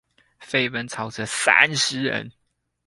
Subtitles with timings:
[0.39, 2.31] 飛奔超車三十人